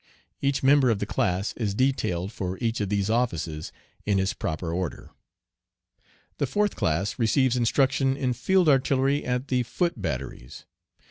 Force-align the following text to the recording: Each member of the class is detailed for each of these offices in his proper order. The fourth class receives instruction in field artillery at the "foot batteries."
Each 0.41 0.63
member 0.63 0.89
of 0.89 0.97
the 0.97 1.05
class 1.05 1.53
is 1.53 1.75
detailed 1.75 2.31
for 2.31 2.57
each 2.57 2.81
of 2.81 2.89
these 2.89 3.07
offices 3.07 3.71
in 4.03 4.17
his 4.17 4.33
proper 4.33 4.73
order. 4.73 5.11
The 6.39 6.47
fourth 6.47 6.75
class 6.75 7.19
receives 7.19 7.55
instruction 7.55 8.17
in 8.17 8.33
field 8.33 8.67
artillery 8.67 9.23
at 9.23 9.49
the 9.49 9.61
"foot 9.61 10.01
batteries." 10.01 10.65